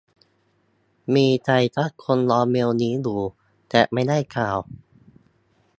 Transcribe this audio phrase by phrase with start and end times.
[1.15, 3.19] มีใครสักคนรอเมลนี้อยู่
[3.69, 4.57] แต่ไม่ได้ข่าว